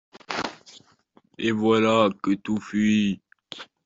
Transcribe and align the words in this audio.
Et 1.37 1.51
voilà 1.51 2.09
que 2.23 2.33
tout 2.33 2.59
fuit! 2.59 3.21